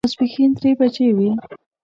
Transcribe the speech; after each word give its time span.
ماسپښین 0.05 0.49
درې 0.57 0.71
بجې 0.79 1.07
وې. 1.17 1.29